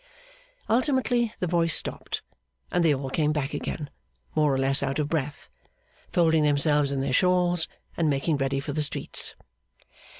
Ultimately 0.67 1.31
the 1.39 1.45
voice 1.45 1.75
stopped, 1.75 2.23
and 2.71 2.83
they 2.83 2.91
all 2.91 3.11
came 3.11 3.31
back 3.31 3.53
again, 3.53 3.91
more 4.33 4.51
or 4.51 4.57
less 4.57 4.81
out 4.81 4.97
of 4.97 5.09
breath, 5.09 5.47
folding 6.11 6.41
themselves 6.41 6.91
in 6.91 7.01
their 7.01 7.13
shawls, 7.13 7.67
and 7.95 8.09
making 8.09 8.37
ready 8.37 8.59
for 8.59 8.73
the 8.73 8.81
streets. 8.81 9.35